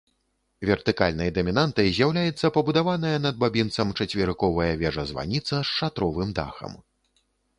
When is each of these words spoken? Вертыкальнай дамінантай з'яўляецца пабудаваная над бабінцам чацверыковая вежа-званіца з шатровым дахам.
Вертыкальнай 0.67 1.29
дамінантай 1.35 1.91
з'яўляецца 1.97 2.51
пабудаваная 2.55 3.13
над 3.27 3.37
бабінцам 3.43 3.87
чацверыковая 3.99 4.73
вежа-званіца 4.81 5.55
з 5.55 5.63
шатровым 5.77 6.29
дахам. 6.41 6.73